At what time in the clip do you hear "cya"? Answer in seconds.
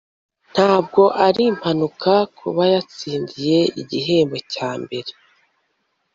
4.53-4.71